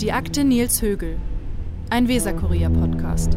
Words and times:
Die 0.00 0.10
Akte 0.10 0.42
Nils 0.42 0.80
Högel. 0.80 1.18
Ein 1.90 2.08
Weserkurier-Podcast. 2.08 3.36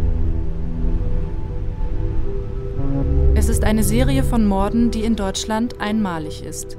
Es 3.36 3.50
ist 3.50 3.66
eine 3.66 3.84
Serie 3.84 4.24
von 4.24 4.48
Morden, 4.48 4.90
die 4.90 5.04
in 5.04 5.18
Deutschland 5.18 5.82
einmalig 5.82 6.46
ist. 6.46 6.78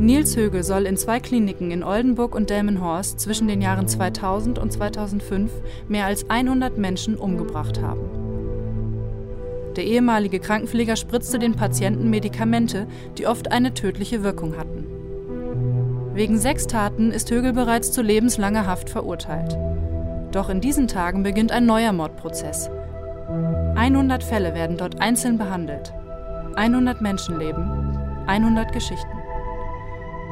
Nils 0.00 0.36
Högel 0.36 0.64
soll 0.64 0.86
in 0.86 0.96
zwei 0.96 1.20
Kliniken 1.20 1.70
in 1.70 1.84
Oldenburg 1.84 2.34
und 2.34 2.50
Delmenhorst 2.50 3.20
zwischen 3.20 3.46
den 3.46 3.62
Jahren 3.62 3.86
2000 3.86 4.58
und 4.58 4.72
2005 4.72 5.52
mehr 5.86 6.06
als 6.06 6.28
100 6.28 6.78
Menschen 6.78 7.14
umgebracht 7.14 7.80
haben. 7.80 8.00
Der 9.76 9.84
ehemalige 9.84 10.40
Krankenpfleger 10.40 10.96
spritzte 10.96 11.38
den 11.38 11.54
Patienten 11.54 12.10
Medikamente, 12.10 12.88
die 13.18 13.28
oft 13.28 13.52
eine 13.52 13.72
tödliche 13.72 14.24
Wirkung 14.24 14.56
hatten. 14.56 14.99
Wegen 16.12 16.38
sechs 16.38 16.66
Taten 16.66 17.12
ist 17.12 17.30
Högel 17.30 17.52
bereits 17.52 17.92
zu 17.92 18.02
lebenslanger 18.02 18.66
Haft 18.66 18.90
verurteilt. 18.90 19.56
Doch 20.32 20.48
in 20.48 20.60
diesen 20.60 20.88
Tagen 20.88 21.22
beginnt 21.22 21.52
ein 21.52 21.66
neuer 21.66 21.92
Mordprozess. 21.92 22.68
100 23.76 24.24
Fälle 24.24 24.54
werden 24.54 24.76
dort 24.76 25.00
einzeln 25.00 25.38
behandelt. 25.38 25.92
100 26.56 27.00
Menschenleben, 27.00 27.96
100 28.26 28.72
Geschichten. 28.72 29.18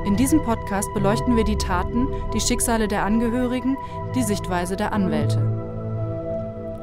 In 0.05 0.17
diesem 0.17 0.43
Podcast 0.43 0.89
beleuchten 0.95 1.37
wir 1.37 1.45
die 1.45 1.59
Taten, 1.59 2.09
die 2.35 2.41
Schicksale 2.41 2.89
der 2.89 3.05
Angehörigen, 3.05 3.77
die 4.17 4.23
Sichtweise 4.23 4.77
der 4.77 4.93
Anwälte. 4.93 5.39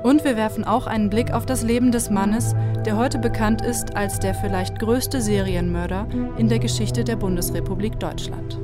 Und 0.04 0.24
wir 0.24 0.38
werfen 0.38 0.64
auch 0.64 0.88
einen 0.88 1.10
Blick 1.10 1.34
auf 1.34 1.46
das 1.46 1.64
Leben 1.64 1.92
des 1.92 2.10
Mannes, 2.10 2.56
der 2.86 2.96
heute 2.96 3.18
bekannt 3.18 3.62
ist 3.62 3.96
als 3.96 4.20
der 4.20 4.36
vielleicht 4.36 4.80
größte 4.80 5.22
Serienmörder 5.22 6.08
in 6.38 6.48
der 6.48 6.60
Geschichte 6.60 7.04
der 7.04 7.16
Bundesrepublik 7.16 8.00
Deutschland. 8.00 8.60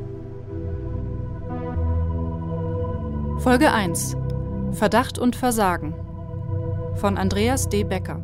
Folge 3.43 3.71
1 3.71 4.15
Verdacht 4.73 5.17
und 5.17 5.35
Versagen 5.35 5.95
von 6.97 7.17
Andreas 7.17 7.69
D. 7.69 7.83
Becker. 7.83 8.23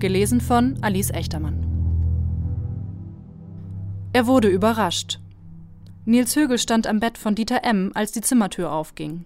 Gelesen 0.00 0.40
von 0.40 0.76
Alice 0.82 1.10
Echtermann. 1.10 1.64
Er 4.12 4.26
wurde 4.26 4.48
überrascht. 4.48 5.20
Nils 6.04 6.34
Högel 6.34 6.58
stand 6.58 6.88
am 6.88 6.98
Bett 6.98 7.16
von 7.16 7.36
Dieter 7.36 7.62
M., 7.62 7.92
als 7.94 8.10
die 8.10 8.22
Zimmertür 8.22 8.72
aufging. 8.72 9.24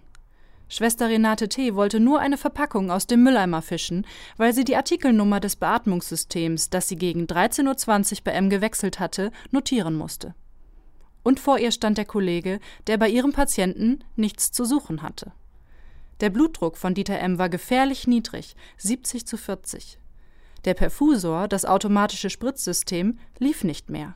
Schwester 0.67 1.09
Renate 1.09 1.49
T. 1.49 1.73
wollte 1.73 1.99
nur 1.99 2.19
eine 2.19 2.37
Verpackung 2.37 2.91
aus 2.91 3.07
dem 3.07 3.23
Mülleimer 3.23 3.63
fischen, 3.63 4.05
weil 4.37 4.53
sie 4.53 4.63
die 4.63 4.75
Artikelnummer 4.75 5.39
des 5.39 5.55
Beatmungssystems, 5.55 6.69
das 6.69 6.87
sie 6.87 6.97
gegen 6.97 7.25
13.20 7.25 8.11
Uhr 8.11 8.17
bei 8.25 8.31
M 8.33 8.51
gewechselt 8.51 8.99
hatte, 8.99 9.31
notieren 9.49 9.95
musste. 9.95 10.35
Und 11.23 11.39
vor 11.39 11.59
ihr 11.59 11.71
stand 11.71 11.97
der 11.97 12.05
Kollege, 12.05 12.59
der 12.87 12.97
bei 12.97 13.09
ihrem 13.09 13.33
Patienten 13.33 14.03
nichts 14.15 14.51
zu 14.51 14.65
suchen 14.65 15.01
hatte. 15.01 15.31
Der 16.21 16.29
Blutdruck 16.29 16.77
von 16.77 16.93
Dieter 16.93 17.19
M. 17.19 17.37
war 17.37 17.49
gefährlich 17.49 18.07
niedrig, 18.07 18.55
70 18.77 19.25
zu 19.25 19.37
40. 19.37 19.99
Der 20.65 20.73
Perfusor, 20.73 21.47
das 21.47 21.65
automatische 21.65 22.29
Spritzsystem, 22.29 23.17
lief 23.37 23.63
nicht 23.63 23.89
mehr. 23.89 24.15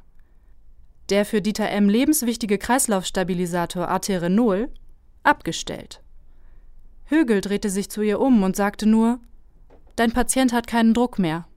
Der 1.10 1.26
für 1.26 1.42
Dieter 1.42 1.70
M. 1.70 1.90
lebenswichtige 1.90 2.58
Kreislaufstabilisator 2.58 3.88
Arterenol 3.88 4.70
abgestellt. 5.24 6.02
Högel 7.06 7.42
drehte 7.42 7.70
sich 7.70 7.90
zu 7.90 8.02
ihr 8.02 8.20
um 8.20 8.44
und 8.44 8.56
sagte 8.56 8.86
nur 8.86 9.20
Dein 9.96 10.12
Patient 10.12 10.54
hat 10.54 10.68
keinen 10.68 10.94
Druck 10.94 11.20
mehr. 11.20 11.48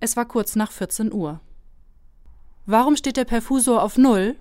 Es 0.00 0.16
war 0.16 0.26
kurz 0.26 0.56
nach 0.56 0.72
14 0.72 1.12
Uhr. 1.12 1.40
Warum 2.66 2.94
steht 2.94 3.16
der 3.16 3.24
Perfusor 3.24 3.82
auf 3.82 3.98
Null? 3.98 4.36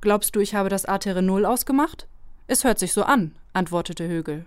Glaubst 0.00 0.34
du, 0.34 0.40
ich 0.40 0.56
habe 0.56 0.68
das 0.68 0.84
Arterenol 0.84 1.44
ausgemacht? 1.44 2.08
Es 2.48 2.64
hört 2.64 2.80
sich 2.80 2.92
so 2.92 3.04
an, 3.04 3.36
antwortete 3.52 4.08
Högel. 4.08 4.46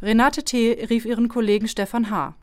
Renate 0.00 0.44
T. 0.44 0.86
rief 0.88 1.04
ihren 1.04 1.28
Kollegen 1.28 1.68
Stefan 1.68 2.08
H. 2.08 2.34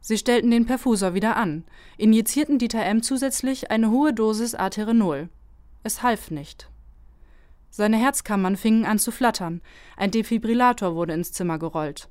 Sie 0.00 0.16
stellten 0.16 0.50
den 0.50 0.64
Perfusor 0.64 1.12
wieder 1.12 1.36
an, 1.36 1.64
injizierten 1.98 2.58
Dieter 2.58 2.82
M. 2.82 3.02
zusätzlich 3.02 3.70
eine 3.70 3.90
hohe 3.90 4.14
Dosis 4.14 4.54
Arterenol. 4.54 5.28
Es 5.82 6.02
half 6.02 6.30
nicht. 6.30 6.68
Seine 7.70 7.98
Herzkammern 7.98 8.56
fingen 8.56 8.86
an 8.86 8.98
zu 8.98 9.10
flattern, 9.10 9.60
ein 9.98 10.10
Defibrillator 10.10 10.94
wurde 10.94 11.12
ins 11.12 11.32
Zimmer 11.32 11.58
gerollt. 11.58 12.08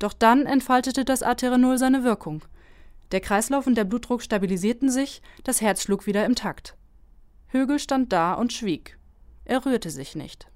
Doch 0.00 0.12
dann 0.12 0.44
entfaltete 0.44 1.04
das 1.04 1.22
Arterenol 1.22 1.78
seine 1.78 2.02
Wirkung. 2.02 2.42
Der 3.12 3.20
Kreislauf 3.20 3.66
und 3.66 3.74
der 3.74 3.84
Blutdruck 3.84 4.22
stabilisierten 4.22 4.90
sich, 4.90 5.22
das 5.44 5.60
Herz 5.60 5.82
schlug 5.82 6.06
wieder 6.06 6.26
im 6.26 6.34
Takt. 6.34 6.76
Högel 7.48 7.78
stand 7.78 8.12
da 8.12 8.34
und 8.34 8.52
schwieg. 8.52 8.98
Er 9.44 9.64
rührte 9.64 9.90
sich 9.90 10.14
nicht. 10.14 10.50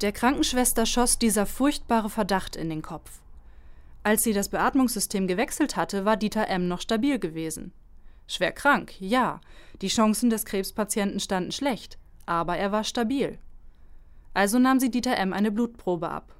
Der 0.00 0.12
Krankenschwester 0.12 0.86
schoss 0.86 1.18
dieser 1.18 1.46
furchtbare 1.46 2.10
Verdacht 2.10 2.56
in 2.56 2.70
den 2.70 2.82
Kopf. 2.82 3.20
Als 4.04 4.22
sie 4.22 4.32
das 4.32 4.48
Beatmungssystem 4.48 5.26
gewechselt 5.26 5.76
hatte, 5.76 6.04
war 6.04 6.16
Dieter 6.16 6.48
M. 6.48 6.68
noch 6.68 6.80
stabil 6.80 7.18
gewesen. 7.18 7.72
Schwer 8.26 8.52
krank, 8.52 8.94
ja, 9.00 9.40
die 9.80 9.88
Chancen 9.88 10.30
des 10.30 10.44
Krebspatienten 10.44 11.20
standen 11.20 11.52
schlecht, 11.52 11.98
aber 12.26 12.56
er 12.56 12.72
war 12.72 12.84
stabil. 12.84 13.38
Also 14.34 14.58
nahm 14.58 14.80
sie 14.80 14.90
Dieter 14.90 15.16
M. 15.16 15.32
eine 15.32 15.52
Blutprobe 15.52 16.08
ab. 16.08 16.34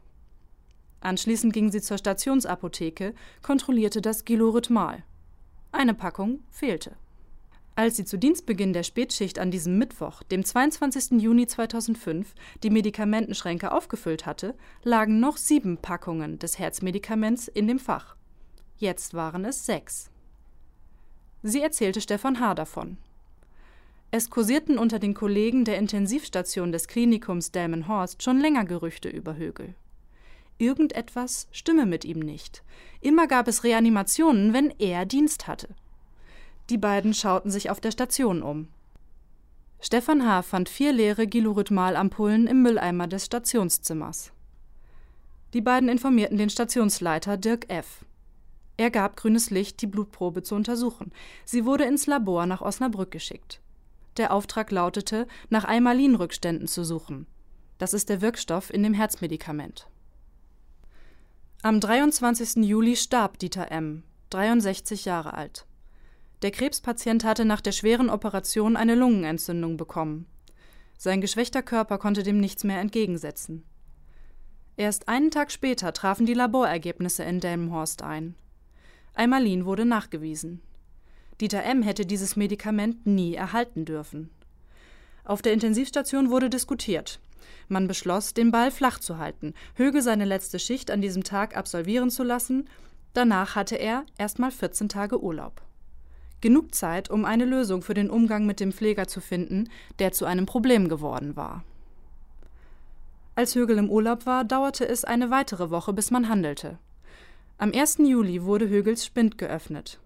Anschließend 1.03 1.53
ging 1.53 1.71
sie 1.71 1.83
zur 1.83 1.99
Stationsapotheke, 1.99 3.15
kontrollierte 3.43 4.01
das 4.01 4.25
Gilorhythmal. 4.25 5.03
Eine 5.73 5.95
Packung 5.95 6.41
fehlte. 6.51 6.97
Als 7.75 7.97
sie 7.97 8.05
zu 8.05 8.19
Dienstbeginn 8.19 8.73
der 8.73 8.85
Spätschicht 8.85 9.39
an 9.39 9.51
diesem 9.51 9.79
Mittwoch, 9.79 10.23
dem 10.23 10.45
22. 10.45 11.21
Juni 11.23 11.47
2005, 11.47 12.35
die 12.63 12.71
Medikamentenschränke 12.71 13.73
aufgefüllt 13.73 14.27
hatte, 14.27 14.55
lagen 14.85 15.19
noch 15.19 15.39
sieben 15.39 15.79
Packungen 15.79 16.39
des 16.39 16.59
Herzmedikaments 16.59 17.49
in 17.49 17.67
dem 17.67 17.79
Fach. 17.79 18.15
Jetzt 18.77 19.15
waren 19.15 19.45
es 19.45 19.67
sechs. 19.67 20.11
Sie 21.43 21.63
erzählte 21.63 22.01
Stefan 22.01 22.39
H. 22.39 22.55
davon. 22.55 22.99
Es 24.13 24.31
kursierten 24.31 24.79
unter 24.79 24.99
den 24.99 25.15
Kollegen 25.15 25.65
der 25.65 25.79
Intensivstation 25.79 26.71
des 26.71 26.87
Klinikums 26.87 27.51
Delmenhorst 27.51 28.23
schon 28.23 28.39
länger 28.39 28.67
Gerüchte 28.67 29.09
über 29.09 29.37
Högel. 29.37 29.75
Irgendetwas 30.59 31.49
stimme 31.51 31.87
mit 31.87 32.05
ihm 32.05 32.21
nicht. 32.21 32.63
Immer 33.01 33.27
gab 33.27 33.49
es 33.49 33.65
Reanimationen, 33.65 34.53
wenn 34.53 34.71
er 34.79 35.07
Dienst 35.07 35.47
hatte. 35.47 35.69
Die 36.71 36.79
beiden 36.79 37.15
schauten 37.15 37.51
sich 37.51 37.71
auf 37.71 37.81
der 37.81 37.91
Station 37.91 38.43
um. 38.43 38.69
Stefan 39.81 40.25
H. 40.25 40.43
fand 40.43 40.69
vier 40.69 40.93
leere 40.93 41.27
Gilorhythmal-Ampullen 41.27 42.47
im 42.47 42.63
Mülleimer 42.63 43.09
des 43.09 43.27
Stationszimmers. 43.27 44.33
Die 45.55 45.61
beiden 45.61 45.89
informierten 45.89 46.39
den 46.39 46.51
Stationsleiter 46.51 47.37
Dirk 47.37 47.69
F. 47.69 48.05
Er 48.77 48.91
gab 48.91 49.17
grünes 49.17 49.51
Licht, 49.51 49.83
die 49.83 49.87
Blutprobe 49.87 50.43
zu 50.43 50.55
untersuchen. 50.55 51.13
Sie 51.45 51.65
wurde 51.65 51.85
ins 51.85 52.07
Labor 52.07 52.47
nach 52.47 52.63
Osnabrück 52.63 53.11
geschickt. 53.11 53.61
Der 54.17 54.33
Auftrag 54.33 54.71
lautete, 54.71 55.27
nach 55.51 55.65
Eimalin-Rückständen 55.65 56.69
zu 56.69 56.85
suchen. 56.85 57.27
Das 57.79 57.93
ist 57.93 58.09
der 58.09 58.21
Wirkstoff 58.21 58.73
in 58.73 58.83
dem 58.83 58.95
Herzmedikament. 58.95 59.89
Am 61.65 61.79
23. 61.79 62.65
Juli 62.65 62.97
starb 62.97 63.39
Dieter 63.39 63.71
M., 63.71 64.03
63 64.31 65.05
Jahre 65.05 65.35
alt. 65.35 65.65
Der 66.43 66.51
Krebspatient 66.51 67.23
hatte 67.23 67.45
nach 67.45 67.61
der 67.61 67.71
schweren 67.71 68.11
Operation 68.11 68.77
eine 68.77 68.97
Lungenentzündung 68.97 69.77
bekommen. 69.77 70.27
Sein 70.99 71.21
geschwächter 71.21 71.63
Körper 71.63 71.99
konnte 71.99 72.25
dem 72.25 72.41
nichts 72.41 72.65
mehr 72.65 72.81
entgegensetzen. 72.81 73.63
Erst 74.77 75.07
einen 75.07 75.31
Tag 75.31 75.53
später 75.53 75.93
trafen 75.93 76.27
die 76.27 76.35
Laborergebnisse 76.35 77.23
in 77.23 77.39
Delmenhorst 77.39 78.03
ein. 78.03 78.35
Eimalin 79.15 79.65
wurde 79.65 79.85
nachgewiesen. 79.85 80.63
Dieter 81.41 81.63
M. 81.63 81.83
hätte 81.83 82.07
dieses 82.07 82.35
Medikament 82.35 83.07
nie 83.07 83.37
erhalten 83.37 83.85
dürfen. 83.85 84.31
Auf 85.23 85.43
der 85.43 85.53
Intensivstation 85.53 86.29
wurde 86.29 86.51
diskutiert. 86.51 87.21
Man 87.69 87.89
beschloss, 87.89 88.35
den 88.35 88.51
Ball 88.51 88.71
flach 88.71 88.99
zu 88.99 89.19
halten, 89.19 89.55
Höge 89.75 90.03
seine 90.03 90.25
letzte 90.25 90.59
Schicht 90.59 90.91
an 90.91 91.01
diesem 91.01 91.25
Tag 91.25 91.57
absolvieren 91.57 92.11
zu 92.11 92.23
lassen. 92.23 92.69
Danach 93.15 93.57
hatte 93.57 93.77
er 93.77 94.05
erstmal 94.19 94.51
14 94.51 94.89
Tage 94.89 95.23
Urlaub. 95.23 95.63
Genug 96.41 96.75
Zeit, 96.75 97.11
um 97.11 97.25
eine 97.25 97.45
Lösung 97.45 97.83
für 97.83 97.95
den 97.95 98.11
Umgang 98.11 98.47
mit 98.47 98.59
dem 98.59 98.73
Pfleger 98.73 99.07
zu 99.07 99.21
finden, 99.21 99.69
der 99.99 100.13
zu 100.13 100.25
einem 100.25 100.47
Problem 100.47 100.89
geworden 100.89 101.37
war. 101.37 101.65
Als 103.35 103.55
Högel 103.55 103.79
im 103.79 103.89
Urlaub 103.89 104.27
war, 104.27 104.45
dauerte 104.45 104.87
es 104.87 105.05
eine 105.05 105.31
weitere 105.31 105.71
Woche, 105.71 105.93
bis 105.93 106.11
man 106.11 106.29
handelte. 106.29 106.79
Am 107.59 107.73
1. 107.73 107.99
Juli 107.99 108.43
wurde 108.43 108.69
Högels 108.69 109.07
Spind 109.07 109.39
geöffnet. 109.39 110.01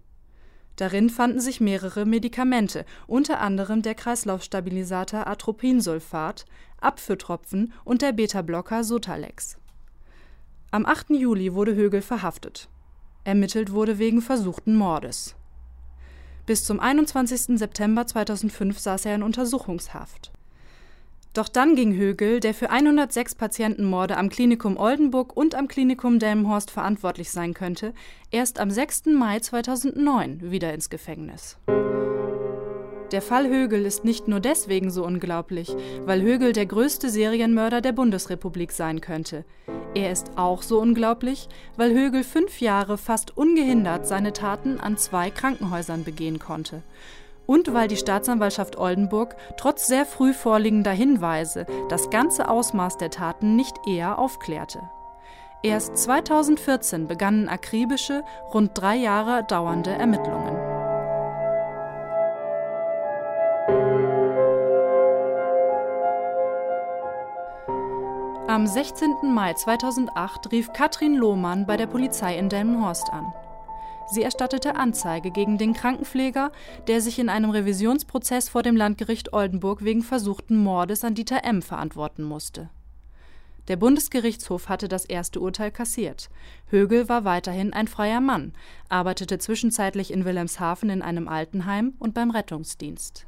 Darin 0.77 1.09
fanden 1.09 1.39
sich 1.39 1.59
mehrere 1.59 2.05
Medikamente, 2.05 2.85
unter 3.07 3.41
anderem 3.41 3.81
der 3.81 3.95
Kreislaufstabilisator 3.95 5.27
Atropinsulfat, 5.27 6.45
Abführtropfen 6.79 7.73
und 7.83 8.03
der 8.03 8.13
Beta-Blocker 8.13 8.83
Sotalex. 8.83 9.57
Am 10.69 10.85
8. 10.85 11.09
Juli 11.09 11.53
wurde 11.53 11.73
Högel 11.75 12.01
verhaftet. 12.01 12.69
Ermittelt 13.23 13.71
wurde 13.71 13.97
wegen 13.97 14.21
versuchten 14.21 14.75
Mordes. 14.75 15.35
Bis 16.45 16.63
zum 16.63 16.79
21. 16.79 17.57
September 17.57 18.05
2005 18.05 18.77
saß 18.77 19.05
er 19.05 19.15
in 19.15 19.23
Untersuchungshaft. 19.23 20.31
Doch 21.37 21.49
dann 21.49 21.75
ging 21.75 21.93
Högel, 21.93 22.39
der 22.39 22.55
für 22.55 22.71
106 22.71 23.35
Patientenmorde 23.35 24.17
am 24.17 24.29
Klinikum 24.29 24.75
Oldenburg 24.75 25.37
und 25.37 25.53
am 25.53 25.67
Klinikum 25.67 26.17
Delmenhorst 26.17 26.71
verantwortlich 26.71 27.29
sein 27.29 27.53
könnte, 27.53 27.93
erst 28.31 28.59
am 28.59 28.71
6. 28.71 29.05
Mai 29.15 29.39
2009 29.39 30.49
wieder 30.49 30.73
ins 30.73 30.89
Gefängnis. 30.89 31.59
Der 33.11 33.21
Fall 33.21 33.47
Högel 33.47 33.85
ist 33.85 34.03
nicht 34.03 34.27
nur 34.27 34.39
deswegen 34.39 34.89
so 34.89 35.05
unglaublich, 35.05 35.75
weil 36.07 36.23
Högel 36.23 36.53
der 36.53 36.65
größte 36.65 37.11
Serienmörder 37.11 37.81
der 37.81 37.91
Bundesrepublik 37.91 38.71
sein 38.71 38.99
könnte. 38.99 39.45
Er 39.93 40.11
ist 40.11 40.31
auch 40.37 40.63
so 40.63 40.79
unglaublich, 40.79 41.49
weil 41.75 41.93
Högel 41.93 42.23
fünf 42.23 42.61
Jahre 42.61 42.97
fast 42.97 43.37
ungehindert 43.37 44.07
seine 44.07 44.33
Taten 44.33 44.79
an 44.79 44.97
zwei 44.97 45.29
Krankenhäusern 45.29 46.03
begehen 46.03 46.39
konnte 46.39 46.81
und 47.47 47.73
weil 47.73 47.87
die 47.87 47.97
Staatsanwaltschaft 47.97 48.77
Oldenburg 48.77 49.35
trotz 49.57 49.87
sehr 49.87 50.05
früh 50.05 50.33
vorliegender 50.33 50.91
Hinweise 50.91 51.65
das 51.89 52.11
ganze 52.11 52.47
Ausmaß 52.47 52.97
der 52.97 53.09
Taten 53.09 53.55
nicht 53.55 53.75
eher 53.87 54.19
aufklärte. 54.19 54.81
Erst 55.63 55.97
2014 55.97 57.07
begannen 57.07 57.49
akribische, 57.49 58.23
rund 58.53 58.71
drei 58.75 58.95
Jahre 58.95 59.43
dauernde 59.43 59.89
Ermittlungen. 59.89 60.55
Am 68.47 68.65
16. 68.65 69.33
Mai 69.33 69.53
2008 69.53 70.51
rief 70.51 70.71
Katrin 70.73 71.15
Lohmann 71.15 71.65
bei 71.65 71.75
der 71.75 71.87
Polizei 71.87 72.37
in 72.37 72.49
Delmenhorst 72.49 73.11
an. 73.11 73.33
Sie 74.09 74.23
erstattete 74.23 74.75
Anzeige 74.75 75.31
gegen 75.31 75.57
den 75.57 75.73
Krankenpfleger, 75.73 76.51
der 76.87 77.01
sich 77.01 77.19
in 77.19 77.27
einem 77.27 77.49
Revisionsprozess 77.49 78.47
vor 78.47 78.63
dem 78.63 78.77
Landgericht 78.77 79.33
Oldenburg 79.33 79.83
wegen 79.83 80.01
versuchten 80.01 80.57
Mordes 80.57 81.03
an 81.03 81.13
Dieter 81.13 81.43
M. 81.43 81.61
verantworten 81.61 82.23
musste. 82.23 82.69
Der 83.67 83.75
Bundesgerichtshof 83.75 84.69
hatte 84.69 84.87
das 84.87 85.03
erste 85.03 85.41
Urteil 85.41 85.71
kassiert. 85.71 86.29
Högel 86.67 87.09
war 87.09 87.25
weiterhin 87.25 87.73
ein 87.73 87.89
freier 87.89 88.21
Mann, 88.21 88.53
arbeitete 88.87 89.39
zwischenzeitlich 89.39 90.11
in 90.11 90.23
Wilhelmshaven 90.23 90.89
in 90.89 91.01
einem 91.01 91.27
Altenheim 91.27 91.93
und 91.99 92.13
beim 92.13 92.31
Rettungsdienst. 92.31 93.27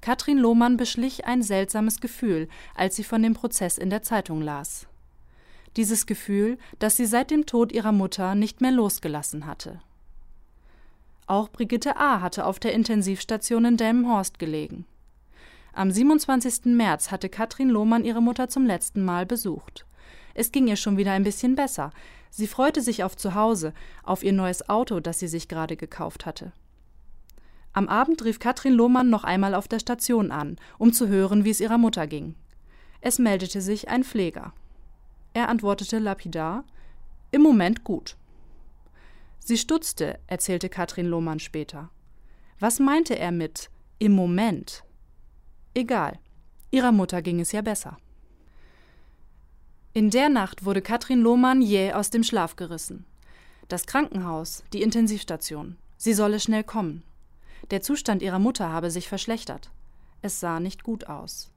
Katrin 0.00 0.38
Lohmann 0.38 0.78
beschlich 0.78 1.26
ein 1.26 1.42
seltsames 1.42 2.00
Gefühl, 2.00 2.48
als 2.74 2.96
sie 2.96 3.04
von 3.04 3.22
dem 3.22 3.34
Prozess 3.34 3.76
in 3.76 3.90
der 3.90 4.02
Zeitung 4.02 4.40
las 4.40 4.86
dieses 5.76 6.06
Gefühl, 6.06 6.58
das 6.78 6.96
sie 6.96 7.06
seit 7.06 7.30
dem 7.30 7.46
Tod 7.46 7.72
ihrer 7.72 7.92
Mutter 7.92 8.34
nicht 8.34 8.60
mehr 8.60 8.72
losgelassen 8.72 9.46
hatte. 9.46 9.80
Auch 11.26 11.48
Brigitte 11.48 11.96
A. 11.96 12.20
hatte 12.20 12.44
auf 12.44 12.58
der 12.58 12.72
Intensivstation 12.72 13.64
in 13.64 13.76
Delmenhorst 13.76 14.38
gelegen. 14.38 14.84
Am 15.72 15.90
27. 15.90 16.66
März 16.66 17.10
hatte 17.10 17.28
Katrin 17.28 17.68
Lohmann 17.68 18.04
ihre 18.04 18.22
Mutter 18.22 18.48
zum 18.48 18.66
letzten 18.66 19.04
Mal 19.04 19.26
besucht. 19.26 19.86
Es 20.34 20.52
ging 20.52 20.68
ihr 20.68 20.76
schon 20.76 20.96
wieder 20.96 21.12
ein 21.12 21.24
bisschen 21.24 21.54
besser. 21.54 21.92
Sie 22.30 22.46
freute 22.46 22.80
sich 22.80 23.04
auf 23.04 23.16
Zuhause, 23.16 23.72
auf 24.02 24.22
ihr 24.22 24.32
neues 24.32 24.68
Auto, 24.68 25.00
das 25.00 25.18
sie 25.18 25.28
sich 25.28 25.48
gerade 25.48 25.76
gekauft 25.76 26.26
hatte. 26.26 26.52
Am 27.72 27.88
Abend 27.88 28.24
rief 28.24 28.38
Katrin 28.38 28.72
Lohmann 28.72 29.10
noch 29.10 29.24
einmal 29.24 29.54
auf 29.54 29.66
der 29.66 29.80
Station 29.80 30.30
an, 30.30 30.56
um 30.78 30.92
zu 30.92 31.08
hören, 31.08 31.44
wie 31.44 31.50
es 31.50 31.60
ihrer 31.60 31.78
Mutter 31.78 32.06
ging. 32.06 32.36
Es 33.00 33.18
meldete 33.18 33.60
sich 33.60 33.88
ein 33.88 34.04
Pfleger. 34.04 34.52
Er 35.34 35.48
antwortete 35.48 35.98
lapidar 35.98 36.64
Im 37.32 37.42
Moment 37.42 37.82
gut. 37.84 38.16
Sie 39.40 39.58
stutzte, 39.58 40.18
erzählte 40.28 40.68
Katrin 40.68 41.06
Lohmann 41.06 41.40
später. 41.40 41.90
Was 42.60 42.78
meinte 42.78 43.18
er 43.18 43.32
mit 43.32 43.68
im 43.98 44.12
Moment? 44.12 44.84
Egal. 45.74 46.18
Ihrer 46.70 46.92
Mutter 46.92 47.20
ging 47.20 47.40
es 47.40 47.52
ja 47.52 47.62
besser. 47.62 47.98
In 49.92 50.10
der 50.10 50.28
Nacht 50.28 50.64
wurde 50.64 50.82
Katrin 50.82 51.20
Lohmann 51.20 51.60
jäh 51.60 51.92
aus 51.92 52.10
dem 52.10 52.22
Schlaf 52.22 52.54
gerissen. 52.54 53.04
Das 53.68 53.86
Krankenhaus, 53.86 54.62
die 54.72 54.82
Intensivstation. 54.82 55.76
Sie 55.96 56.14
solle 56.14 56.38
schnell 56.38 56.64
kommen. 56.64 57.02
Der 57.70 57.82
Zustand 57.82 58.22
ihrer 58.22 58.38
Mutter 58.38 58.70
habe 58.70 58.90
sich 58.90 59.08
verschlechtert. 59.08 59.70
Es 60.22 60.38
sah 60.38 60.60
nicht 60.60 60.84
gut 60.84 61.08
aus. 61.08 61.50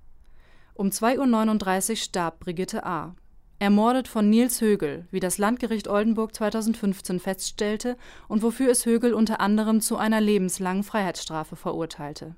Um 0.74 0.89
2.39 0.89 1.89
Uhr 1.89 1.95
starb 1.95 2.39
Brigitte 2.39 2.85
A., 2.85 3.15
Ermordet 3.59 4.07
von 4.07 4.30
Nils 4.30 4.62
Högel, 4.62 5.07
wie 5.09 5.19
das 5.19 5.39
Landgericht 5.39 5.88
Oldenburg 5.88 6.36
2015 6.36 7.19
feststellte 7.19 7.98
und 8.27 8.44
wofür 8.44 8.69
es 8.69 8.86
Högel 8.86 9.15
unter 9.15 9.39
anderem 9.39 9.81
zu 9.81 9.98
einer 9.98 10.21
lebenslangen 10.21 10.83
Freiheitsstrafe 10.83 11.56
verurteilte. 11.56 12.36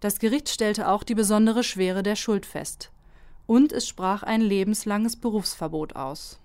Das 0.00 0.18
Gericht 0.18 0.48
stellte 0.48 0.88
auch 0.88 1.04
die 1.04 1.14
besondere 1.14 1.62
Schwere 1.62 2.02
der 2.02 2.16
Schuld 2.16 2.46
fest. 2.46 2.90
Und 3.46 3.72
es 3.72 3.86
sprach 3.86 4.24
ein 4.24 4.40
lebenslanges 4.40 5.16
Berufsverbot 5.16 5.94
aus. 5.94 6.40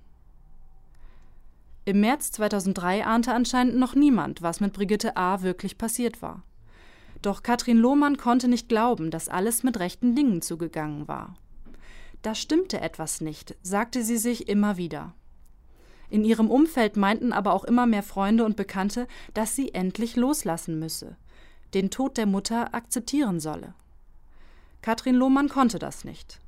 Im 1.85 2.01
März 2.01 2.31
2003 2.33 3.05
ahnte 3.05 3.33
anscheinend 3.33 3.77
noch 3.77 3.95
niemand, 3.95 4.43
was 4.43 4.59
mit 4.59 4.73
Brigitte 4.73 5.17
A. 5.17 5.41
wirklich 5.41 5.79
passiert 5.79 6.21
war. 6.21 6.43
Doch 7.23 7.41
Katrin 7.41 7.77
Lohmann 7.77 8.17
konnte 8.17 8.47
nicht 8.47 8.69
glauben, 8.69 9.09
dass 9.09 9.29
alles 9.29 9.63
mit 9.63 9.79
rechten 9.79 10.15
Dingen 10.15 10.43
zugegangen 10.43 11.07
war. 11.07 11.35
Da 12.21 12.35
stimmte 12.35 12.81
etwas 12.81 13.21
nicht, 13.21 13.55
sagte 13.61 14.03
sie 14.03 14.17
sich 14.17 14.49
immer 14.49 14.77
wieder. 14.77 15.13
In 16.09 16.25
ihrem 16.25 16.49
Umfeld 16.49 16.97
meinten 16.97 17.31
aber 17.31 17.53
auch 17.53 17.63
immer 17.63 17.85
mehr 17.85 18.03
Freunde 18.03 18.43
und 18.43 18.55
Bekannte, 18.55 19.07
dass 19.33 19.55
sie 19.55 19.73
endlich 19.73 20.15
loslassen 20.15 20.79
müsse, 20.79 21.15
den 21.73 21.91
Tod 21.91 22.17
der 22.17 22.25
Mutter 22.25 22.73
akzeptieren 22.73 23.39
solle. 23.39 23.73
Katrin 24.81 25.15
Lohmann 25.15 25.49
konnte 25.49 25.77
das 25.77 26.03
nicht. 26.03 26.39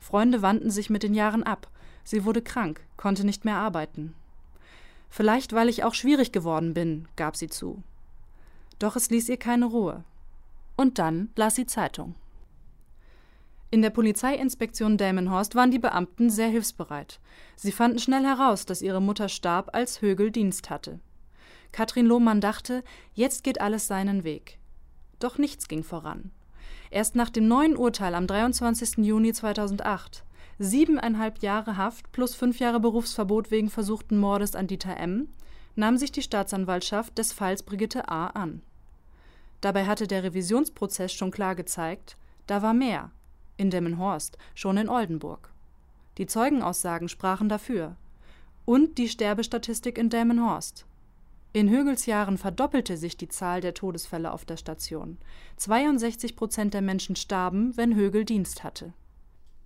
Freunde 0.00 0.42
wandten 0.42 0.70
sich 0.70 0.90
mit 0.90 1.02
den 1.02 1.14
Jahren 1.14 1.42
ab, 1.44 1.68
sie 2.04 2.24
wurde 2.24 2.42
krank, 2.42 2.80
konnte 2.96 3.24
nicht 3.24 3.44
mehr 3.44 3.56
arbeiten. 3.56 4.14
Vielleicht 5.08 5.52
weil 5.52 5.68
ich 5.68 5.84
auch 5.84 5.94
schwierig 5.94 6.32
geworden 6.32 6.74
bin, 6.74 7.08
gab 7.16 7.36
sie 7.36 7.48
zu. 7.48 7.82
Doch 8.78 8.96
es 8.96 9.08
ließ 9.08 9.28
ihr 9.28 9.38
keine 9.38 9.66
Ruhe. 9.66 10.04
Und 10.76 10.98
dann 10.98 11.30
las 11.36 11.54
sie 11.54 11.66
Zeitung. 11.66 12.14
In 13.70 13.82
der 13.82 13.90
Polizeiinspektion 13.90 14.96
Delmenhorst 14.96 15.54
waren 15.56 15.72
die 15.72 15.80
Beamten 15.80 16.30
sehr 16.30 16.48
hilfsbereit. 16.48 17.20
Sie 17.56 17.72
fanden 17.72 17.98
schnell 17.98 18.24
heraus, 18.24 18.64
dass 18.64 18.80
ihre 18.80 19.02
Mutter 19.02 19.28
starb, 19.28 19.70
als 19.74 20.00
Högel 20.00 20.30
Dienst 20.30 20.70
hatte. 20.70 21.00
Katrin 21.72 22.06
Lohmann 22.06 22.40
dachte, 22.40 22.84
jetzt 23.14 23.42
geht 23.42 23.60
alles 23.60 23.88
seinen 23.88 24.22
Weg. 24.22 24.58
Doch 25.18 25.36
nichts 25.36 25.66
ging 25.66 25.82
voran. 25.82 26.30
Erst 26.90 27.16
nach 27.16 27.30
dem 27.30 27.48
neuen 27.48 27.76
Urteil 27.76 28.14
am 28.14 28.26
23. 28.26 28.98
Juni 28.98 29.32
2008, 29.32 30.24
siebeneinhalb 30.58 31.42
Jahre 31.42 31.76
Haft 31.76 32.12
plus 32.12 32.34
fünf 32.34 32.60
Jahre 32.60 32.80
Berufsverbot 32.80 33.50
wegen 33.50 33.68
versuchten 33.68 34.18
Mordes 34.18 34.54
an 34.54 34.68
Dieter 34.68 34.96
M., 34.96 35.28
nahm 35.74 35.98
sich 35.98 36.12
die 36.12 36.22
Staatsanwaltschaft 36.22 37.18
des 37.18 37.32
Falls 37.32 37.62
Brigitte 37.62 38.08
A. 38.08 38.28
an. 38.28 38.62
Dabei 39.60 39.86
hatte 39.86 40.06
der 40.06 40.22
Revisionsprozess 40.22 41.12
schon 41.12 41.30
klar 41.30 41.54
gezeigt, 41.54 42.16
da 42.46 42.62
war 42.62 42.72
mehr, 42.72 43.10
in 43.56 43.70
Demmenhorst, 43.70 44.38
schon 44.54 44.76
in 44.76 44.88
Oldenburg. 44.88 45.50
Die 46.18 46.26
Zeugenaussagen 46.26 47.08
sprachen 47.08 47.48
dafür. 47.48 47.96
Und 48.64 48.98
die 48.98 49.08
Sterbestatistik 49.08 49.98
in 49.98 50.08
Delmenhorst. 50.08 50.86
In 51.52 51.70
Högels 51.70 52.06
Jahren 52.06 52.36
verdoppelte 52.36 52.96
sich 52.96 53.16
die 53.16 53.28
Zahl 53.28 53.60
der 53.60 53.74
Todesfälle 53.74 54.32
auf 54.32 54.44
der 54.44 54.56
Station. 54.56 55.18
62 55.56 56.36
Prozent 56.36 56.74
der 56.74 56.82
Menschen 56.82 57.16
starben, 57.16 57.76
wenn 57.76 57.94
Högel 57.94 58.24
Dienst 58.24 58.62
hatte. 58.62 58.92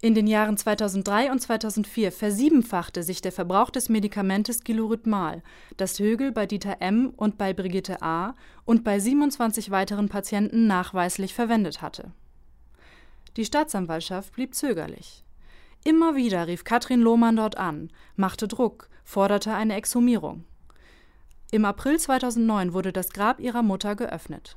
In 0.03 0.15
den 0.15 0.27
Jahren 0.27 0.57
2003 0.57 1.31
und 1.31 1.41
2004 1.41 2.11
versiebenfachte 2.11 3.03
sich 3.03 3.21
der 3.21 3.33
Verbrauch 3.33 3.69
des 3.69 3.89
Medikamentes 3.89 4.65
Gilurhythmal, 4.65 5.43
das 5.77 5.99
Högel 5.99 6.33
bei 6.33 6.47
Dieter 6.47 6.81
M. 6.81 7.13
und 7.17 7.37
bei 7.37 7.53
Brigitte 7.53 8.01
A. 8.01 8.35
und 8.65 8.83
bei 8.83 8.99
27 8.99 9.71
weiteren 9.71 10.09
Patienten 10.09 10.67
nachweislich 10.67 11.35
verwendet 11.35 11.83
hatte. 11.83 12.13
Die 13.37 13.45
Staatsanwaltschaft 13.45 14.33
blieb 14.33 14.55
zögerlich. 14.55 15.25
Immer 15.85 16.17
wieder 16.17 16.47
rief 16.47 16.65
Katrin 16.65 17.01
Lohmann 17.01 17.37
dort 17.37 17.57
an, 17.57 17.91
machte 18.17 18.49
Druck, 18.49 18.89
forderte 19.05 19.55
eine 19.55 19.77
Exhumierung. 19.77 20.45
Im 21.53 21.65
April 21.65 21.99
2009 21.99 22.73
wurde 22.73 22.93
das 22.93 23.11
Grab 23.11 23.41
ihrer 23.41 23.63
Mutter 23.63 23.97
geöffnet. 23.97 24.57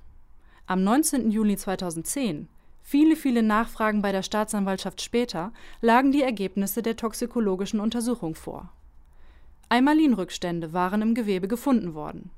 Am 0.66 0.84
19. 0.84 1.32
Juli 1.32 1.58
2010, 1.58 2.50
viele, 2.82 3.16
viele 3.16 3.42
Nachfragen 3.42 4.02
bei 4.02 4.12
der 4.12 4.22
Staatsanwaltschaft 4.22 5.02
später, 5.02 5.54
lagen 5.82 6.12
die 6.12 6.22
Ergebnisse 6.22 6.82
der 6.82 6.96
toxikologischen 6.96 7.80
Untersuchung 7.80 8.36
vor. 8.36 8.72
Eimalinrückstände 9.70 10.74
waren 10.74 11.02
im 11.02 11.16
Gewebe 11.16 11.48
gefunden 11.48 11.96
worden. 11.96 12.30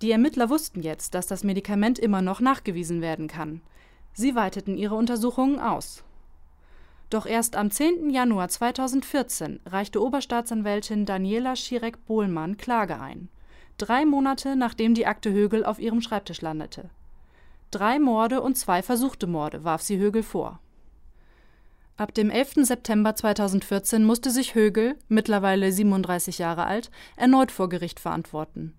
Die 0.00 0.10
Ermittler 0.12 0.48
wussten 0.48 0.80
jetzt, 0.80 1.14
dass 1.14 1.26
das 1.26 1.44
Medikament 1.44 1.98
immer 1.98 2.22
noch 2.22 2.40
nachgewiesen 2.40 3.02
werden 3.02 3.26
kann. 3.26 3.60
Sie 4.12 4.34
weiteten 4.34 4.76
ihre 4.76 4.94
Untersuchungen 4.94 5.60
aus. 5.60 6.04
Doch 7.10 7.24
erst 7.24 7.56
am 7.56 7.70
10. 7.70 8.10
Januar 8.10 8.48
2014 8.48 9.60
reichte 9.64 10.02
Oberstaatsanwältin 10.02 11.06
Daniela 11.06 11.56
Schirek-Bohlmann 11.56 12.56
Klage 12.56 13.00
ein. 13.00 13.28
drei 13.78 14.04
Monate 14.04 14.56
nachdem 14.56 14.94
die 14.94 15.06
Akte 15.06 15.30
Högel 15.32 15.64
auf 15.64 15.78
ihrem 15.78 16.00
Schreibtisch 16.00 16.40
landete. 16.40 16.90
Drei 17.70 17.98
Morde 17.98 18.40
und 18.40 18.56
zwei 18.56 18.82
versuchte 18.82 19.26
Morde 19.26 19.62
warf 19.62 19.82
sie 19.82 19.98
Högel 19.98 20.22
vor. 20.22 20.58
Ab 21.98 22.14
dem 22.14 22.30
11. 22.30 22.66
September 22.66 23.14
2014 23.14 24.04
musste 24.04 24.30
sich 24.30 24.54
Högel, 24.54 24.96
mittlerweile 25.08 25.72
37 25.72 26.38
Jahre 26.38 26.64
alt, 26.64 26.90
erneut 27.16 27.50
vor 27.50 27.68
Gericht 27.68 28.00
verantworten. 28.00 28.74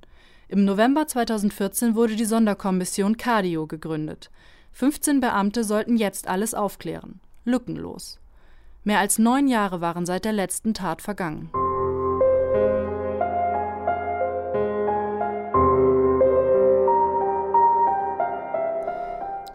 Im 0.48 0.66
November 0.66 1.06
2014 1.06 1.96
wurde 1.96 2.16
die 2.16 2.26
Sonderkommission 2.26 3.18
Cardio 3.18 3.68
gegründet. 3.68 4.32
15 4.80 5.20
Beamte 5.20 5.66
sollten 5.66 5.98
jetzt 5.98 6.30
alles 6.30 6.54
aufklären. 6.54 7.20
Lückenlos. 7.44 8.18
Mehr 8.86 9.00
als 9.00 9.20
neun 9.20 9.50
Jahre 9.50 9.82
waren 9.82 10.06
seit 10.06 10.24
der 10.24 10.32
letzten 10.32 10.74
Tat 10.74 11.02
vergangen. 11.02 11.52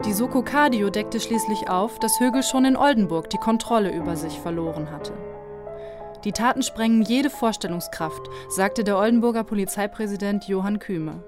Die 0.05 0.13
Soko 0.13 0.43
Cardio 0.43 0.91
deckte 0.91 1.19
schließlich 1.19 1.69
auf, 1.69 1.97
dass 1.97 2.19
Högel 2.19 2.43
schon 2.43 2.65
in 2.65 2.77
Oldenburg 2.77 3.31
die 3.31 3.39
Kontrolle 3.39 3.91
über 3.95 4.15
sich 4.15 4.39
verloren 4.39 4.91
hatte. 4.91 5.13
Die 6.23 6.33
Taten 6.33 6.61
sprengen 6.61 7.01
jede 7.01 7.31
Vorstellungskraft, 7.31 8.29
sagte 8.49 8.83
der 8.83 8.99
Oldenburger 8.99 9.43
Polizeipräsident 9.43 10.47
Johann 10.47 10.77
Kühme. 10.77 11.23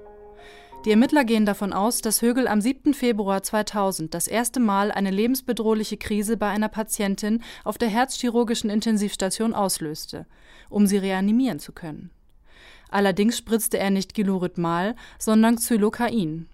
Die 0.88 0.92
Ermittler 0.92 1.26
gehen 1.26 1.46
davon 1.46 1.74
aus, 1.74 2.00
dass 2.00 2.22
Högel 2.22 2.48
am 2.48 2.62
7. 2.62 2.94
Februar 2.94 3.44
2000 3.44 4.14
das 4.14 4.26
erste 4.26 4.62
Mal 4.62 4.90
eine 4.90 5.12
lebensbedrohliche 5.12 5.98
Krise 5.98 6.38
bei 6.38 6.48
einer 6.48 6.70
Patientin 6.70 7.44
auf 7.66 7.78
der 7.78 7.90
herzchirurgischen 7.90 8.70
Intensivstation 8.70 9.54
auslöste, 9.54 10.26
um 10.70 10.88
sie 10.88 10.96
reanimieren 10.96 11.60
zu 11.60 11.74
können. 11.74 12.10
Allerdings 12.88 13.38
spritzte 13.38 13.78
er 13.78 13.90
nicht 13.90 14.14
Gilurithmal, 14.14 14.96
sondern 15.20 15.58
Xylocain, 15.58 16.48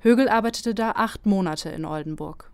Högel 0.00 0.28
arbeitete 0.28 0.74
da 0.74 0.90
acht 0.90 1.24
Monate 1.24 1.70
in 1.70 1.86
Oldenburg. 1.86 2.50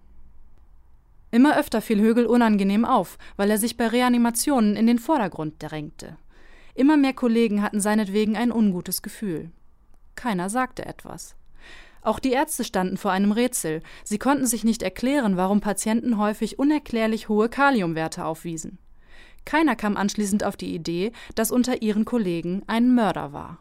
Immer 1.33 1.59
öfter 1.59 1.83
fiel 1.83 2.01
Högel 2.01 2.27
unangenehm 2.27 2.85
auf, 2.85 3.19
weil 3.37 3.51
er 3.51 3.59
sich 3.59 3.77
bei 3.77 3.89
Reanimationen 3.89 4.77
in 4.77 4.87
den 4.87 5.01
Vordergrund 5.01 5.55
drängte. 5.59 6.17
Immer 6.77 6.97
mehr 6.97 7.13
Kollegen 7.13 7.61
hatten 7.61 7.81
seinetwegen 7.81 8.37
ein 8.37 8.53
ungutes 8.53 9.03
Gefühl. 9.03 9.51
Keiner 10.17 10.51
sagte 10.51 10.85
etwas. 10.85 11.37
Auch 12.03 12.19
die 12.19 12.33
Ärzte 12.33 12.65
standen 12.65 12.97
vor 12.97 13.11
einem 13.11 13.33
Rätsel. 13.33 13.83
Sie 14.05 14.19
konnten 14.19 14.47
sich 14.47 14.65
nicht 14.65 14.83
erklären, 14.83 15.37
warum 15.37 15.61
Patienten 15.61 16.19
häufig 16.19 16.59
unerklärlich 16.59 17.29
hohe 17.29 17.49
Kaliumwerte 17.49 18.25
aufwiesen. 18.25 18.79
Keiner 19.45 19.77
kam 19.77 19.97
anschließend 19.97 20.45
auf 20.45 20.57
die 20.57 20.75
Idee, 20.75 21.13
dass 21.35 21.51
unter 21.51 21.83
ihren 21.83 22.05
Kollegen 22.05 22.63
ein 22.67 22.95
Mörder 22.95 23.33
war. 23.33 23.59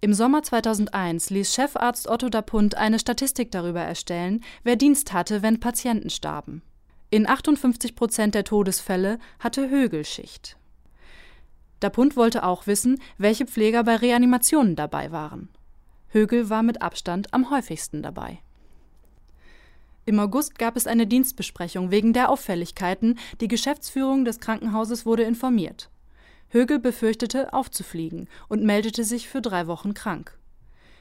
Im 0.00 0.12
Sommer 0.12 0.42
2001 0.42 1.30
ließ 1.30 1.54
Chefarzt 1.54 2.08
Otto 2.08 2.28
Dapunt 2.28 2.76
eine 2.76 2.98
Statistik 2.98 3.50
darüber 3.50 3.80
erstellen, 3.80 4.44
wer 4.62 4.76
Dienst 4.76 5.12
hatte, 5.12 5.42
wenn 5.42 5.58
Patienten 5.58 6.10
starben. 6.10 6.62
In 7.10 7.28
58 7.28 7.96
Prozent 7.96 8.34
der 8.34 8.44
Todesfälle 8.44 9.18
hatte 9.38 9.70
Högel 9.70 10.04
Schicht. 10.04 10.57
Dapunt 11.80 12.16
wollte 12.16 12.44
auch 12.44 12.66
wissen, 12.66 13.00
welche 13.18 13.46
Pfleger 13.46 13.84
bei 13.84 13.96
Reanimationen 13.96 14.76
dabei 14.76 15.12
waren. 15.12 15.48
Högel 16.08 16.50
war 16.50 16.62
mit 16.62 16.82
Abstand 16.82 17.32
am 17.34 17.50
häufigsten 17.50 18.02
dabei. 18.02 18.38
Im 20.06 20.18
August 20.20 20.58
gab 20.58 20.76
es 20.76 20.86
eine 20.86 21.06
Dienstbesprechung 21.06 21.90
wegen 21.90 22.14
der 22.14 22.30
Auffälligkeiten, 22.30 23.18
die 23.42 23.48
Geschäftsführung 23.48 24.24
des 24.24 24.40
Krankenhauses 24.40 25.04
wurde 25.04 25.24
informiert. 25.24 25.90
Högel 26.48 26.78
befürchtete, 26.78 27.52
aufzufliegen 27.52 28.26
und 28.48 28.64
meldete 28.64 29.04
sich 29.04 29.28
für 29.28 29.42
drei 29.42 29.66
Wochen 29.66 29.92
krank. 29.92 30.38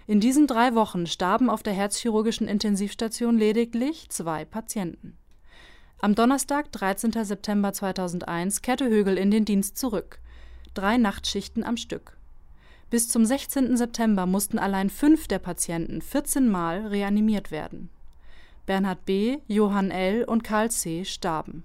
In 0.07 0.19
diesen 0.19 0.46
drei 0.46 0.75
Wochen 0.75 1.07
starben 1.07 1.50
auf 1.50 1.63
der 1.63 1.74
herzchirurgischen 1.74 2.50
Intensivstation 2.50 3.38
lediglich 3.38 4.10
zwei 4.10 4.43
Patienten. 4.43 5.17
Am 6.00 6.13
Donnerstag, 6.13 6.72
13. 6.74 7.12
September 7.24 7.74
2001, 7.74 8.62
kehrte 8.62 8.89
Högel 8.89 9.17
in 9.17 9.31
den 9.31 9.46
Dienst 9.46 9.77
zurück. 9.77 10.19
Drei 10.77 10.98
Nachtschichten 10.98 11.63
am 11.63 11.75
Stück. 11.75 12.15
Bis 12.91 13.10
zum 13.10 13.25
16. 13.25 13.75
September 13.77 14.27
mussten 14.27 14.60
allein 14.60 14.91
fünf 14.91 15.27
der 15.27 15.39
Patienten 15.39 16.03
14 16.03 16.48
Mal 16.48 16.86
reanimiert 16.86 17.50
werden. 17.50 17.89
Bernhard 18.67 19.03
B., 19.03 19.39
Johann 19.48 19.89
L. 19.89 20.24
und 20.24 20.43
Karl 20.43 20.69
C. 20.69 21.03
starben. 21.03 21.63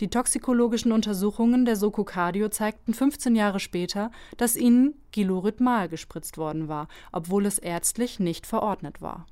Die 0.00 0.08
toxikologischen 0.08 0.90
Untersuchungen 0.90 1.66
der 1.66 1.76
Soko 1.76 2.02
Cardio 2.02 2.48
zeigten 2.48 2.94
15 2.94 3.36
Jahre 3.36 3.60
später, 3.60 4.10
dass 4.38 4.56
ihnen 4.56 4.94
Gilurithmal 5.12 5.90
gespritzt 5.90 6.38
worden 6.38 6.66
war, 6.66 6.88
obwohl 7.12 7.44
es 7.44 7.58
ärztlich 7.58 8.20
nicht 8.20 8.46
verordnet 8.46 9.02
war. 9.02 9.26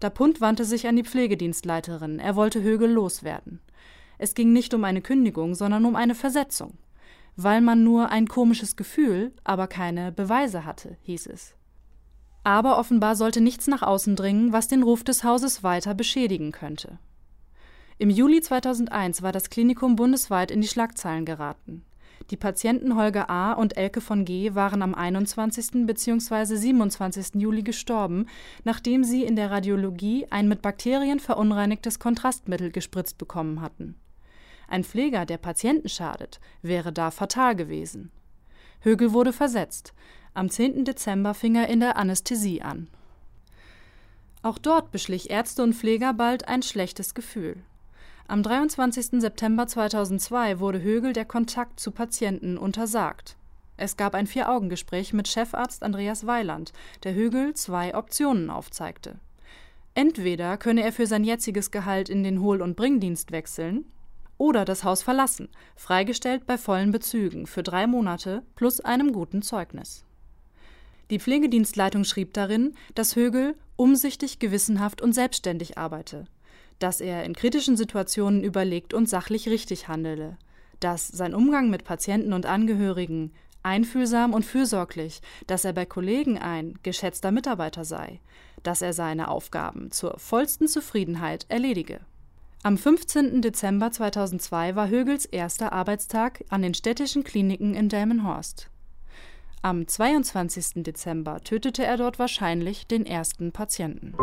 Dapunt 0.00 0.40
wandte 0.40 0.64
sich 0.64 0.88
an 0.88 0.96
die 0.96 1.04
Pflegedienstleiterin, 1.04 2.18
er 2.18 2.34
wollte 2.34 2.60
Högel 2.64 2.90
loswerden. 2.90 3.60
Es 4.18 4.34
ging 4.34 4.52
nicht 4.52 4.74
um 4.74 4.82
eine 4.82 5.02
Kündigung, 5.02 5.54
sondern 5.54 5.84
um 5.84 5.94
eine 5.94 6.16
Versetzung. 6.16 6.76
Weil 7.36 7.60
man 7.60 7.84
nur 7.84 8.10
ein 8.10 8.26
komisches 8.28 8.76
Gefühl, 8.76 9.32
aber 9.44 9.66
keine 9.66 10.10
Beweise 10.10 10.64
hatte, 10.64 10.96
hieß 11.02 11.26
es. 11.26 11.54
Aber 12.44 12.78
offenbar 12.78 13.16
sollte 13.16 13.40
nichts 13.40 13.66
nach 13.66 13.82
außen 13.82 14.16
dringen, 14.16 14.52
was 14.52 14.68
den 14.68 14.82
Ruf 14.82 15.04
des 15.04 15.24
Hauses 15.24 15.62
weiter 15.62 15.94
beschädigen 15.94 16.52
könnte. 16.52 16.98
Im 17.98 18.10
Juli 18.10 18.40
2001 18.40 19.22
war 19.22 19.32
das 19.32 19.50
Klinikum 19.50 19.96
bundesweit 19.96 20.50
in 20.50 20.60
die 20.60 20.68
Schlagzeilen 20.68 21.24
geraten. 21.24 21.84
Die 22.30 22.36
Patienten 22.36 22.96
Holger 22.96 23.30
A. 23.30 23.52
und 23.52 23.76
Elke 23.76 24.00
von 24.00 24.24
G. 24.24 24.54
waren 24.54 24.82
am 24.82 24.94
21. 24.94 25.86
bzw. 25.86 26.56
27. 26.56 27.34
Juli 27.34 27.62
gestorben, 27.62 28.26
nachdem 28.64 29.04
sie 29.04 29.24
in 29.24 29.36
der 29.36 29.50
Radiologie 29.50 30.26
ein 30.30 30.48
mit 30.48 30.60
Bakterien 30.60 31.20
verunreinigtes 31.20 31.98
Kontrastmittel 31.98 32.70
gespritzt 32.70 33.18
bekommen 33.18 33.60
hatten. 33.60 33.94
Ein 34.68 34.84
Pfleger, 34.84 35.26
der 35.26 35.38
Patienten 35.38 35.88
schadet, 35.88 36.40
wäre 36.62 36.92
da 36.92 37.10
fatal 37.10 37.54
gewesen. 37.54 38.10
Högel 38.80 39.12
wurde 39.12 39.32
versetzt. 39.32 39.94
Am 40.34 40.50
10. 40.50 40.84
Dezember 40.84 41.34
fing 41.34 41.54
er 41.54 41.68
in 41.68 41.80
der 41.80 41.96
Anästhesie 41.96 42.62
an. 42.62 42.88
Auch 44.42 44.58
dort 44.58 44.92
beschlich 44.92 45.30
Ärzte 45.30 45.62
und 45.62 45.74
Pfleger 45.74 46.12
bald 46.12 46.46
ein 46.46 46.62
schlechtes 46.62 47.14
Gefühl. 47.14 47.56
Am 48.28 48.42
23. 48.42 49.20
September 49.20 49.66
2002 49.66 50.58
wurde 50.58 50.82
Högel 50.82 51.12
der 51.12 51.24
Kontakt 51.24 51.80
zu 51.80 51.90
Patienten 51.90 52.58
untersagt. 52.58 53.36
Es 53.76 53.96
gab 53.96 54.14
ein 54.14 54.26
Vier-Augen-Gespräch 54.26 55.12
mit 55.12 55.28
Chefarzt 55.28 55.82
Andreas 55.82 56.26
Weiland, 56.26 56.72
der 57.04 57.14
Högel 57.14 57.54
zwei 57.54 57.94
Optionen 57.94 58.50
aufzeigte. 58.50 59.16
Entweder 59.94 60.56
könne 60.56 60.82
er 60.82 60.92
für 60.92 61.06
sein 61.06 61.24
jetziges 61.24 61.70
Gehalt 61.70 62.08
in 62.08 62.22
den 62.22 62.40
Hohl- 62.40 62.62
und 62.62 62.76
Bringdienst 62.76 63.32
wechseln 63.32 63.84
oder 64.38 64.64
das 64.64 64.84
Haus 64.84 65.02
verlassen, 65.02 65.48
freigestellt 65.74 66.46
bei 66.46 66.58
vollen 66.58 66.92
Bezügen 66.92 67.46
für 67.46 67.62
drei 67.62 67.86
Monate 67.86 68.42
plus 68.54 68.80
einem 68.80 69.12
guten 69.12 69.42
Zeugnis. 69.42 70.04
Die 71.10 71.20
Pflegedienstleitung 71.20 72.04
schrieb 72.04 72.34
darin, 72.34 72.74
dass 72.94 73.16
Högel 73.16 73.56
umsichtig, 73.76 74.38
gewissenhaft 74.38 75.02
und 75.02 75.12
selbstständig 75.12 75.78
arbeite 75.78 76.26
dass 76.78 77.00
er 77.00 77.24
in 77.24 77.34
kritischen 77.34 77.76
Situationen 77.76 78.44
überlegt 78.44 78.94
und 78.94 79.08
sachlich 79.08 79.48
richtig 79.48 79.88
handele, 79.88 80.36
dass 80.80 81.08
sein 81.08 81.34
Umgang 81.34 81.70
mit 81.70 81.84
Patienten 81.84 82.32
und 82.32 82.46
Angehörigen 82.46 83.32
einfühlsam 83.62 84.34
und 84.34 84.44
fürsorglich, 84.44 85.20
dass 85.46 85.64
er 85.64 85.72
bei 85.72 85.86
Kollegen 85.86 86.38
ein 86.38 86.78
geschätzter 86.82 87.32
Mitarbeiter 87.32 87.84
sei, 87.84 88.20
dass 88.62 88.82
er 88.82 88.92
seine 88.92 89.28
Aufgaben 89.28 89.90
zur 89.90 90.18
vollsten 90.18 90.68
Zufriedenheit 90.68 91.46
erledige. 91.48 92.00
Am 92.66 92.76
15. 92.76 93.42
Dezember 93.42 93.92
2002 93.92 94.74
war 94.74 94.88
Högels 94.88 95.24
erster 95.24 95.72
Arbeitstag 95.72 96.42
an 96.48 96.62
den 96.62 96.74
städtischen 96.74 97.22
Kliniken 97.22 97.74
in 97.74 97.88
Delmenhorst. 97.88 98.70
Am 99.62 99.86
22. 99.86 100.82
Dezember 100.82 101.40
tötete 101.44 101.84
er 101.84 101.96
dort 101.96 102.18
wahrscheinlich 102.18 102.88
den 102.88 103.06
ersten 103.06 103.52
Patienten. 103.52 104.14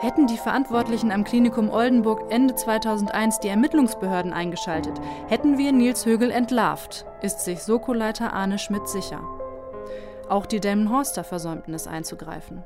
Hätten 0.00 0.26
die 0.26 0.38
Verantwortlichen 0.38 1.12
am 1.12 1.24
Klinikum 1.24 1.68
Oldenburg 1.68 2.32
Ende 2.32 2.54
2001 2.54 3.40
die 3.40 3.48
Ermittlungsbehörden 3.48 4.32
eingeschaltet, 4.32 4.98
hätten 5.28 5.58
wir 5.58 5.72
Nils 5.72 6.06
Högel 6.06 6.30
entlarvt, 6.30 7.04
ist 7.20 7.40
sich 7.40 7.60
Soko-Leiter 7.62 8.32
Arne 8.32 8.58
Schmidt 8.58 8.88
sicher. 8.88 9.39
Auch 10.30 10.46
die 10.46 10.60
Delmenhorster 10.60 11.24
versäumten 11.24 11.74
es 11.74 11.88
einzugreifen. 11.88 12.62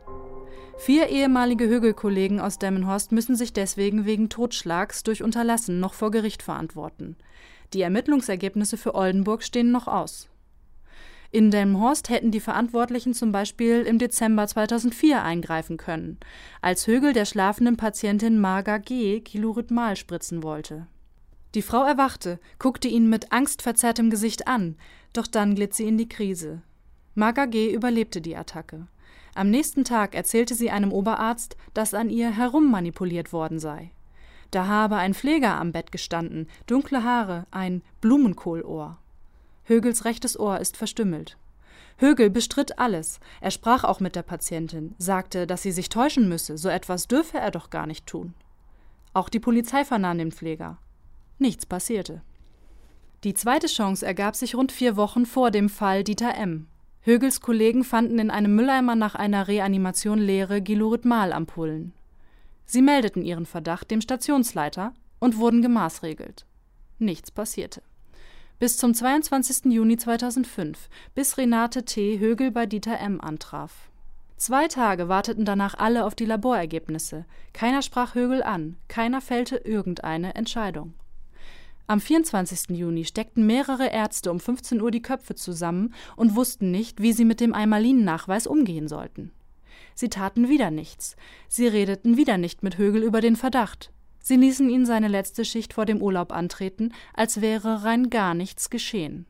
Vier 0.76 1.08
ehemalige 1.08 1.66
Högel-Kollegen 1.66 2.38
aus 2.38 2.58
Delmenhorst 2.58 3.10
müssen 3.10 3.36
sich 3.36 3.54
deswegen 3.54 4.04
wegen 4.04 4.28
Totschlags 4.28 5.02
durch 5.02 5.22
Unterlassen 5.22 5.80
noch 5.80 5.94
vor 5.94 6.10
Gericht 6.10 6.42
verantworten. 6.42 7.16
Die 7.72 7.80
Ermittlungsergebnisse 7.80 8.76
für 8.76 8.94
Oldenburg 8.94 9.42
stehen 9.42 9.70
noch 9.70 9.88
aus. 9.88 10.28
In 11.30 11.50
Delmenhorst 11.50 12.10
hätten 12.10 12.30
die 12.30 12.40
Verantwortlichen 12.40 13.14
zum 13.14 13.32
Beispiel 13.32 13.80
im 13.80 13.98
Dezember 13.98 14.46
2004 14.46 15.22
eingreifen 15.22 15.78
können, 15.78 16.18
als 16.60 16.86
Högel 16.86 17.14
der 17.14 17.24
schlafenden 17.24 17.78
Patientin 17.78 18.38
Marga 18.38 18.76
G. 18.76 19.20
Kilurithmal 19.20 19.96
spritzen 19.96 20.42
wollte 20.42 20.86
Die 21.54 21.62
Frau 21.62 21.82
erwachte, 21.82 22.40
guckte 22.58 22.88
ihn 22.88 23.08
mit 23.08 23.32
angstverzerrtem 23.32 24.10
Gesicht 24.10 24.48
an, 24.48 24.76
doch 25.14 25.26
dann 25.26 25.54
glitt 25.54 25.72
sie 25.72 25.88
in 25.88 25.96
die 25.96 26.10
Krise. 26.10 26.60
Marga 27.14 27.46
G. 27.46 27.72
überlebte 27.72 28.20
die 28.20 28.36
Attacke. 28.36 28.86
Am 29.34 29.50
nächsten 29.50 29.84
Tag 29.84 30.14
erzählte 30.14 30.54
sie 30.54 30.70
einem 30.70 30.92
Oberarzt, 30.92 31.56
dass 31.72 31.94
an 31.94 32.10
ihr 32.10 32.30
herummanipuliert 32.30 33.32
worden 33.32 33.58
sei. 33.58 33.90
Da 34.50 34.66
habe 34.66 34.96
ein 34.96 35.14
Pfleger 35.14 35.54
am 35.54 35.72
Bett 35.72 35.90
gestanden, 35.90 36.48
dunkle 36.66 37.02
Haare, 37.02 37.46
ein 37.50 37.82
Blumenkohlohr. 38.00 38.98
Högels 39.64 40.04
rechtes 40.04 40.38
Ohr 40.38 40.60
ist 40.60 40.76
verstümmelt. 40.76 41.36
Högel 41.98 42.30
bestritt 42.30 42.78
alles. 42.78 43.20
Er 43.40 43.50
sprach 43.50 43.84
auch 43.84 44.00
mit 44.00 44.16
der 44.16 44.22
Patientin, 44.22 44.94
sagte, 44.98 45.46
dass 45.46 45.62
sie 45.62 45.72
sich 45.72 45.88
täuschen 45.88 46.28
müsse, 46.28 46.58
so 46.58 46.68
etwas 46.68 47.08
dürfe 47.08 47.38
er 47.38 47.50
doch 47.50 47.70
gar 47.70 47.86
nicht 47.86 48.06
tun. 48.06 48.34
Auch 49.12 49.28
die 49.28 49.40
Polizei 49.40 49.84
vernahm 49.84 50.18
den 50.18 50.32
Pfleger. 50.32 50.78
Nichts 51.38 51.66
passierte. 51.66 52.22
Die 53.22 53.34
zweite 53.34 53.68
Chance 53.68 54.04
ergab 54.04 54.36
sich 54.36 54.54
rund 54.54 54.70
vier 54.72 54.96
Wochen 54.96 55.24
vor 55.24 55.50
dem 55.50 55.68
Fall 55.68 56.04
Dieter 56.04 56.34
M. 56.34 56.66
Högels 57.06 57.42
Kollegen 57.42 57.84
fanden 57.84 58.18
in 58.18 58.30
einem 58.30 58.56
Mülleimer 58.56 58.96
nach 58.96 59.14
einer 59.14 59.46
Reanimation 59.46 60.18
leere 60.18 60.62
Gilurithmal-Ampullen. 60.62 61.92
Sie 62.64 62.80
meldeten 62.80 63.22
ihren 63.22 63.44
Verdacht 63.44 63.90
dem 63.90 64.00
Stationsleiter 64.00 64.94
und 65.18 65.36
wurden 65.36 65.60
gemaßregelt. 65.60 66.46
Nichts 66.98 67.30
passierte. 67.30 67.82
Bis 68.58 68.78
zum 68.78 68.94
22. 68.94 69.70
Juni 69.70 69.98
2005, 69.98 70.88
bis 71.14 71.36
Renate 71.36 71.84
T. 71.84 72.18
Högel 72.18 72.50
bei 72.50 72.64
Dieter 72.64 72.98
M. 72.98 73.20
antraf. 73.20 73.90
Zwei 74.38 74.66
Tage 74.66 75.06
warteten 75.06 75.44
danach 75.44 75.74
alle 75.74 76.06
auf 76.06 76.14
die 76.14 76.24
Laborergebnisse. 76.24 77.26
Keiner 77.52 77.82
sprach 77.82 78.14
Högel 78.14 78.42
an, 78.42 78.78
keiner 78.88 79.20
fällte 79.20 79.56
irgendeine 79.56 80.36
Entscheidung. 80.36 80.94
Am 81.86 82.00
24. 82.00 82.70
Juni 82.70 83.04
steckten 83.04 83.44
mehrere 83.44 83.88
Ärzte 83.88 84.30
um 84.30 84.40
15 84.40 84.80
Uhr 84.80 84.90
die 84.90 85.02
Köpfe 85.02 85.34
zusammen 85.34 85.92
und 86.16 86.34
wussten 86.34 86.70
nicht, 86.70 87.02
wie 87.02 87.12
sie 87.12 87.26
mit 87.26 87.40
dem 87.40 87.52
Eimalin-Nachweis 87.52 88.46
umgehen 88.46 88.88
sollten. 88.88 89.32
Sie 89.94 90.08
taten 90.08 90.48
wieder 90.48 90.70
nichts. 90.70 91.16
Sie 91.46 91.66
redeten 91.66 92.16
wieder 92.16 92.38
nicht 92.38 92.62
mit 92.62 92.78
Högel 92.78 93.02
über 93.02 93.20
den 93.20 93.36
Verdacht. 93.36 93.90
Sie 94.18 94.36
ließen 94.36 94.70
ihn 94.70 94.86
seine 94.86 95.08
letzte 95.08 95.44
Schicht 95.44 95.74
vor 95.74 95.84
dem 95.84 96.00
Urlaub 96.00 96.32
antreten, 96.32 96.92
als 97.12 97.42
wäre 97.42 97.84
rein 97.84 98.08
gar 98.08 98.32
nichts 98.32 98.70
geschehen. 98.70 99.26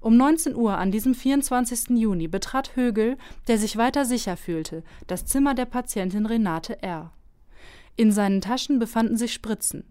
Um 0.00 0.16
19 0.16 0.54
Uhr 0.54 0.78
an 0.78 0.90
diesem 0.90 1.14
24. 1.14 1.90
Juni 1.90 2.26
betrat 2.26 2.74
Högel, 2.76 3.18
der 3.48 3.58
sich 3.58 3.76
weiter 3.76 4.06
sicher 4.06 4.38
fühlte, 4.38 4.82
das 5.06 5.26
Zimmer 5.26 5.54
der 5.54 5.66
Patientin 5.66 6.24
Renate 6.24 6.82
R. 6.82 7.12
In 7.96 8.12
seinen 8.12 8.40
Taschen 8.40 8.78
befanden 8.78 9.18
sich 9.18 9.34
Spritzen. 9.34 9.84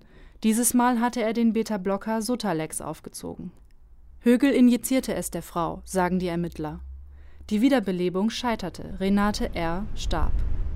Dieses 0.44 0.74
Mal 0.74 1.00
hatte 1.00 1.22
er 1.22 1.32
den 1.32 1.54
Beta-Blocker 1.54 2.22
Sotalex 2.22 2.82
aufgezogen. 2.82 3.54
Högel 4.20 4.52
injizierte 4.52 5.16
es 5.16 5.32
der 5.32 5.42
Frau, 5.42 5.82
sagen 5.86 6.20
die 6.20 6.28
Ermittler. 6.28 6.82
Die 7.50 7.62
Wiederbelebung 7.62 8.30
scheiterte. 8.30 8.98
Renate 9.00 9.56
R. 9.56 9.86
starb. 9.96 10.34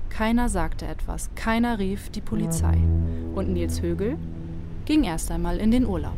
Keiner 0.08 0.48
sagte 0.48 0.86
etwas, 0.86 1.28
keiner 1.34 1.78
rief 1.78 2.08
die 2.08 2.22
Polizei. 2.22 2.78
Und 3.34 3.50
Nils 3.50 3.82
Högel 3.82 4.16
ging 4.86 5.04
erst 5.04 5.30
einmal 5.30 5.58
in 5.58 5.70
den 5.70 5.84
Urlaub. 5.84 6.16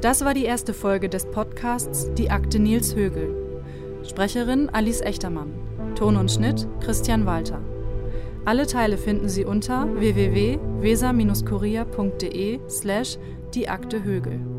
Das 0.00 0.24
war 0.24 0.34
die 0.34 0.44
erste 0.44 0.74
Folge 0.74 1.08
des 1.08 1.30
Podcasts 1.30 2.12
Die 2.14 2.32
Akte 2.32 2.58
Nils 2.58 2.96
Högel. 2.96 3.36
Sprecherin 4.02 4.68
Alice 4.68 5.00
Echtermann. 5.00 5.63
Ton 5.94 6.16
und 6.16 6.30
Schnitt 6.30 6.66
Christian 6.80 7.26
Walter. 7.26 7.60
Alle 8.44 8.66
Teile 8.66 8.98
finden 8.98 9.28
Sie 9.28 9.44
unter 9.44 9.88
www.weser-kurier.de 9.98 12.60
slash 12.68 13.18
die 13.54 13.68
Akte 13.68 14.04
Högel. 14.04 14.53